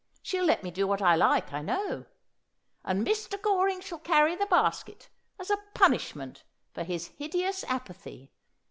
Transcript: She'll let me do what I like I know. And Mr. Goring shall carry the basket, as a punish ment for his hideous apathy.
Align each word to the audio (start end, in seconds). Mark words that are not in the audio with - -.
She'll 0.23 0.45
let 0.45 0.63
me 0.63 0.71
do 0.71 0.87
what 0.87 1.03
I 1.03 1.13
like 1.15 1.53
I 1.53 1.61
know. 1.61 2.05
And 2.83 3.05
Mr. 3.05 3.39
Goring 3.39 3.81
shall 3.81 3.99
carry 3.99 4.35
the 4.35 4.47
basket, 4.47 5.09
as 5.39 5.51
a 5.51 5.63
punish 5.75 6.15
ment 6.15 6.43
for 6.73 6.83
his 6.83 7.09
hideous 7.19 7.63
apathy. 7.65 8.31